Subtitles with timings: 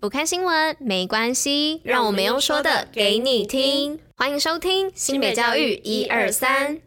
[0.00, 3.98] 不看新闻没关系，让我们用说的给你听。
[4.16, 6.78] 欢迎收听新北教育一二三。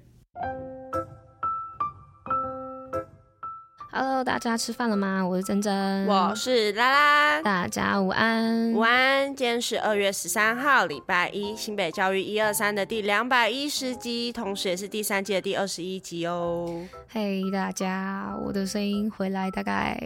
[3.92, 5.28] Hello，大家吃饭了吗？
[5.28, 9.36] 我是珍珍，我是拉拉，大家午安，午安。
[9.36, 16.88] 今天是二月十三号，礼拜一，新北教育一二三的第两百一十集，同时也是第三季的第二十一集哦。
[17.10, 20.02] 嘿，hey, 大家，我的声音回来大概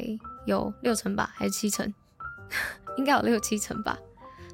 [0.47, 1.93] 有六成吧，还是七成？
[2.97, 3.97] 应该有六七成吧。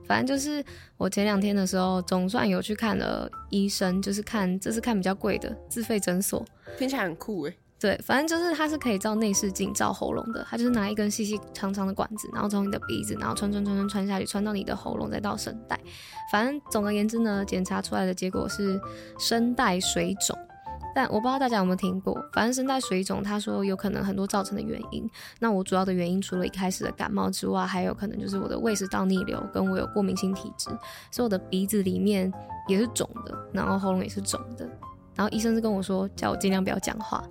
[0.08, 0.63] 反正就是
[0.98, 6.46] 我前两天的时候，总算有去看了医生，就是看这是看比较贵的自费诊所，
[6.77, 7.58] 听起来很酷诶。
[7.80, 15.80] 对，反正就是它是可以照内视镜照喉咙的，它就是拿一根细细长长的管子，然后从你的鼻子，然后穿穿穿穿穿下去，穿到你的喉咙，再到声带。
[16.32, 18.80] 反正总而言之呢，检查出来的结果是
[19.18, 20.38] 声带水肿。
[20.94, 25.09] 但我不知道大家有没有听过，反正声带水肿，他说有可能很多造成的原因。
[25.40, 30.70] 那我主要的原因除了一开始的感冒之外，还有可能就是我的胃食道逆流，跟我有过敏性体质，
[31.12, 32.32] 所以我的鼻子里面
[32.68, 34.68] 也是肿的，然后喉咙也是肿的。
[35.13, 37.21] 然后医生是跟我说，叫我尽量不要讲话。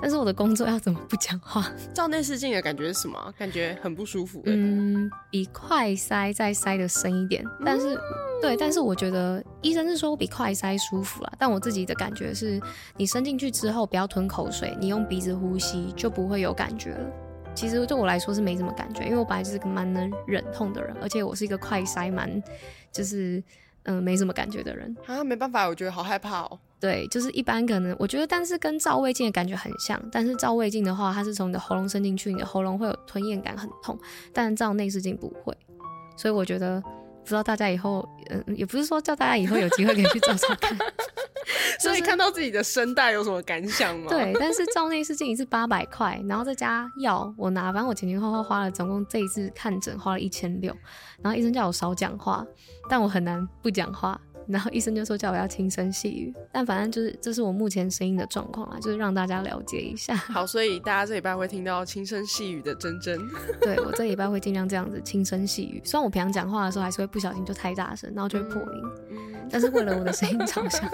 [0.00, 1.66] 但是我的工作要怎么不讲话？
[1.94, 3.34] 照内视镜的感觉是什么？
[3.38, 4.42] 感觉很不舒服。
[4.44, 7.42] 嗯，比快塞再塞的深一点。
[7.64, 8.00] 但是，嗯、
[8.40, 11.32] 对，但是我觉得医生是说我比快塞舒服啦。
[11.38, 12.60] 但我自己的感觉是，
[12.96, 17.10] 你伸进去之后不要吞口水，你用鼻子呼吸就不会有感觉了。
[17.54, 22.42] 其实对我来说是没什么感觉，因为我本来就是个蛮能忍痛的人，而且我是一个快塞蛮
[22.90, 23.42] 就是
[23.82, 24.96] 嗯、呃、没什么感觉的人。
[25.06, 26.58] 啊，没办法，我觉得好害怕哦。
[26.78, 30.00] 对，就是一般可能我觉得，但是跟照胃镜的感觉很像。
[30.10, 33.98] 但是照胃镜的话，它是从你的喉咙伸进去，你的喉咙会有吞咽感，很痛。
[34.32, 35.54] 但照内视镜不会，
[36.16, 36.88] 所以我觉得，不
[37.30, 40.76] 知道大家以后，嗯，也不是说叫大家以后有机会可以去照照看。
[41.80, 44.06] 所以看到自己的声带有什么感想吗？
[44.10, 50.76] 对，但是照内视镜一次八百块，然后再加药，我拿，反正我前前后后花了总共这一次看诊花了一千六，
[51.22, 52.44] 然后医生叫我少讲话，
[52.88, 54.20] 但我很难不讲话。
[54.46, 60.16] 然后医生就说叫我要轻声细语，但反正就是这是我目前声音的状况啊，就是让大家了解一下。
[60.16, 63.18] 好，所以大家这礼拜会听到轻声细语的珍珍。
[63.60, 70.90] 对，我这礼拜会尽量这样子轻声细语，虽然我平常讲话的时候还是会不小心就太大声，然后就会破音，嗯、但是为了我的声音着想，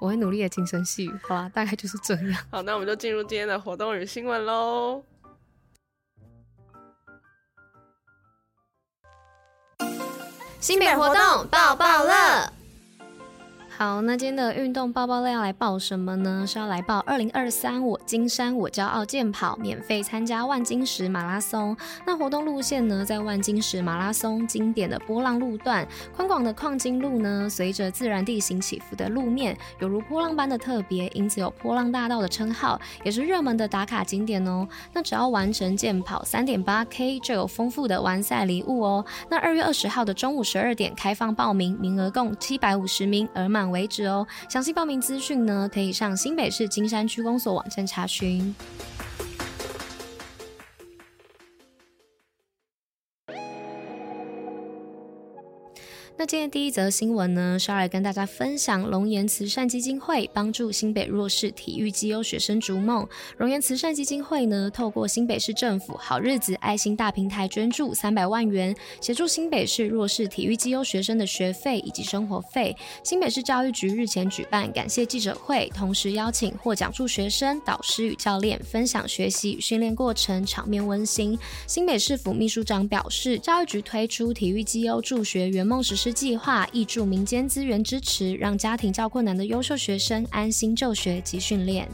[0.00, 1.50] 我会努力的轻声细语，好吧？
[1.54, 2.44] 大概就是这样。
[2.50, 5.02] 好，那我们就进入今天的活动与新闻喽。
[10.60, 12.52] 新北活动爆爆乐。
[13.80, 16.44] 好，那今天的运动爆爆乐要来报什么呢？
[16.46, 21.74] 是要来报二零二三我金山我骄傲健跑，免费参加万金石马拉松。
[22.04, 34.68] 那活动路线呢，在万金石马拉松经典的波浪路段，宽广的矿金路呢，随着自然地形起伏的路面，有如波浪般的特别，因此有波浪大道的称号，也是热门的打卡景点哦。
[34.92, 39.06] 那只要完成健跑三点八 K，就有丰富的完赛礼物哦。
[39.30, 44.26] 那二月二十号的中午十二点开放报名，名额共七百五十名，额满为止哦。
[44.48, 48.54] 详细报名资讯呢，可以上新北市金山区公所网站查询。
[56.20, 63.08] 那今天第一则新闻呢，是要来跟大家分享龙岩慈善基金会帮助新北弱势体育绩优学生逐梦。
[63.38, 72.76] 龙岩慈善基金会呢，透过新北市政府好日子爱心大平台捐助三百万元，协助新北市弱势体育绩优学生的学费以及生活费。
[73.02, 81.38] 新北市教育局日前举办感谢记者会，同时邀请获奖助学生、导师与教练分享学习与训练过程，场面温馨。
[81.66, 91.88] 新北市府秘书长表示，教育局推出体育绩优助学圆梦实施计划挹注民间资源支持，让家庭较困难的优秀学生安心就学及训练。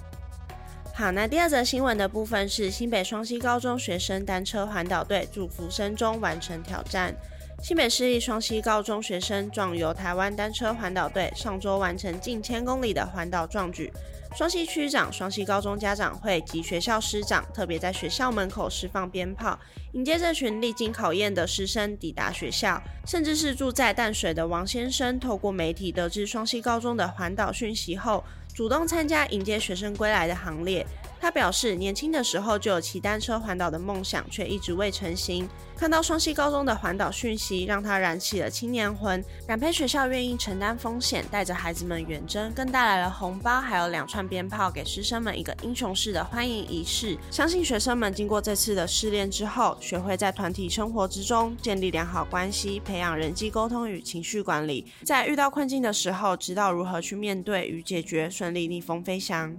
[0.95, 7.15] 好，那第二则新闻的部分是新北双溪高中学生单车环岛队祝福生中完成挑战。
[7.63, 13.91] 新北市立双溪高中学生壮游台湾单车环岛队上周完成近千公里的环岛壮举。
[14.37, 19.59] 双溪区长、双溪高中家长会及学校师长特别在学校门口释放鞭炮，
[19.93, 22.81] 迎接这群历经考验的师生抵达学校。
[23.07, 28.23] 甚至是住在淡水的王先生，透过媒体得知双溪高中的环岛讯息后，
[28.55, 30.87] 主动参加迎接学生归来的行列。
[31.21, 35.49] 他表示，年轻的时候就有骑单车环岛的梦想，却一直未成型。
[35.77, 39.23] 看到双溪高中的环岛讯息，让他燃起了青年魂。
[39.47, 47.19] 感佩学校愿意承担风险，带着孩子们远征，更带来了红包，还有两串鞭炮，给师生们一个英雄式的欢迎仪式。
[47.31, 59.55] 相信学生们经过这次的试炼之后，学会在团体生活之中建立良好关系，培养人际沟通与情绪管理，在遇到困境的时候，知道如何去面对与解决，顺利逆风飞翔。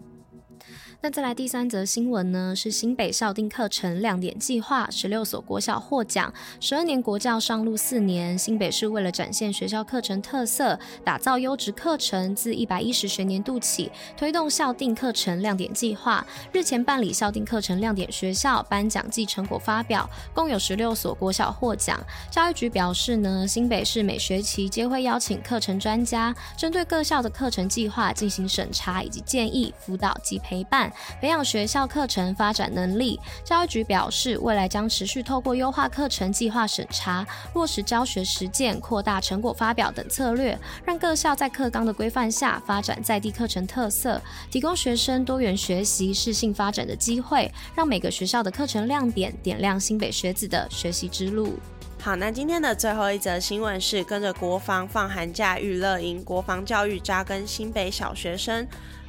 [1.00, 6.34] 那再来第三则新闻呢，是新北校定课程亮点计划，十六所国小获奖。
[6.60, 16.26] 十二年国教上路四年，新北市为了展现学校课程特色，打造优质课程，自一百一十学年度起推动校定课程亮点计划。
[16.52, 22.04] 日前办理校定课程亮点学校颁奖暨成果发表，共有十六所国小获奖。
[22.32, 30.87] 教育局表示呢，新北市每学期皆会邀请课程专家，针对各校的课程计划进行审查以及建议、辅导及陪伴。
[31.22, 33.20] 培养学校课程发展能力。
[33.44, 51.58] 教育局表示，未来将持续透过优化课程计划审查、落实教学实践、扩大成果发表等策略，让各校在课纲的规范下发展在地课程特色，提供学生多元学习、适性发展的机会，让每个学校的课程亮点点亮新北学子的学习之路。
[52.00, 58.66] 好，那今天的最后一则新闻是跟着国防放寒假娱乐营，国防教育扎根新北小学生。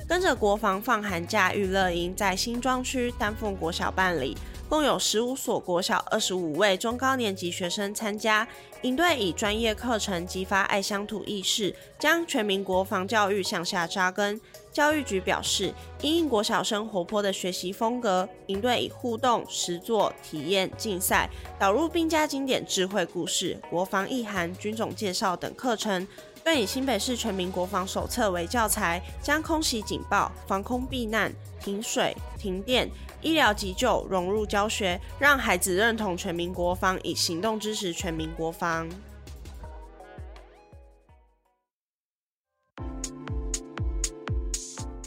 [0.08, 4.34] 跟着国防放寒假育乐营，在新庄区丹凤国小办理，
[4.66, 8.48] 共有十五所国小二十五位中高年级学生参加。
[8.82, 14.40] 营队以专业课程激发爱乡土意识，将全民国防教育向下扎根。
[14.72, 21.28] 教育局表示，因应国小生活泼的学习风格，营队以互动、实作、体验、竞赛，
[21.58, 26.06] 导入兵家经典、智慧故事、国防意涵、军种介绍等课程。
[26.48, 31.30] 更以新北市全民国防手册为教材，将空袭警报、防空避难、
[31.60, 32.90] 停水、停电、
[33.20, 38.88] 医疗急救融入教学，让孩子认同全民国防，以行动支持全民国防。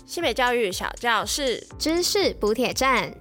[0.06, 3.12] 新北教育小教室，知识补铁站。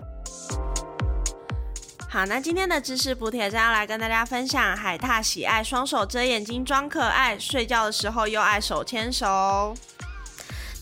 [2.24, 9.74] 那今天的知识补铁站要来跟大家分享，海獭喜爱双手遮眼睛装可爱，睡觉的时候又爱手牵手。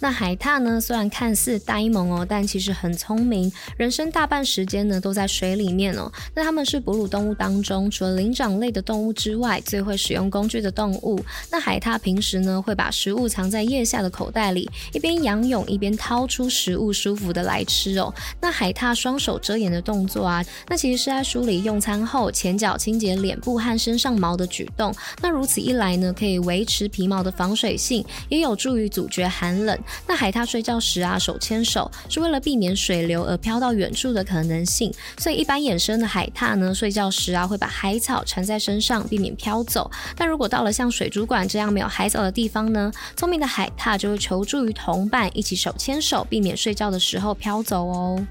[0.01, 3.53] 那海獭呢，虽然看似呆萌哦，但其实很聪明。
[3.77, 6.11] 人生大半时间呢都在水里面哦。
[6.35, 11.21] 那它们是哺乳动物当中，除了灵长类的动物之外，最会使用工具的动物。
[11.51, 18.15] 那海獭平时呢会把食物藏在腋下的口袋里，一边仰泳一边掏出食物，舒服的来吃哦。
[18.41, 24.95] 那海獭双手遮掩的动作啊，那其实是在梳理用餐后前脚清洁脸部和身上毛的举动。
[25.21, 29.77] 那如此一来呢，可以维持皮毛的防水性，也有助于阻绝寒冷。
[30.07, 39.91] 那海獭睡觉时啊，手牵手是为了避免水流而飘到远处的可能性，所以一般野生的海獭呢，睡觉时啊会把海草缠在身上，避免飘走。
[40.17, 48.27] 但如果到了像水族馆这样没有海草的地方呢，聪明的海獭就会求助于同伴，一起手牵手，避免睡觉的时候飘走哦。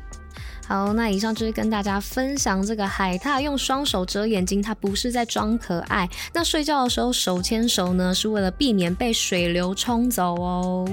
[0.68, 6.10] 好，那以上就是跟大家分享这个海獭用双手遮眼睛，它不是在装可爱。
[6.34, 10.86] 那睡觉的时候手牵手呢，是为了避免被水流冲走哦。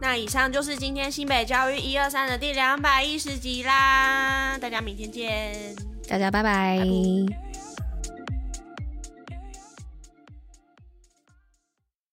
[0.00, 5.74] 那以上就是今天新北教育一二三的第两百一十集啦，大家明天见，
[6.08, 6.78] 大家拜拜。
[6.78, 7.47] 拜拜。